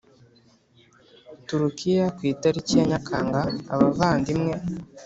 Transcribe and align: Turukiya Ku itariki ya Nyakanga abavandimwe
Turukiya 1.47 2.05
Ku 2.15 2.21
itariki 2.33 2.73
ya 2.79 2.85
Nyakanga 2.89 3.41
abavandimwe 3.73 4.53